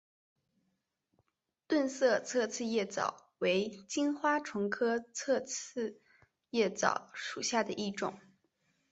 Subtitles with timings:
[1.67, 6.01] 钝色侧刺叶蚤为金花虫科侧刺
[6.49, 8.19] 叶蚤属下的一个种。